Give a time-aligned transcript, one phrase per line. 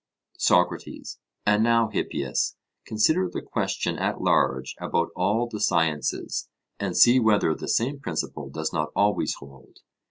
[0.39, 2.55] SOCRATES: And now, Hippias,
[2.87, 8.49] consider the question at large about all the sciences, and see whether the same principle
[8.49, 9.81] does not always hold.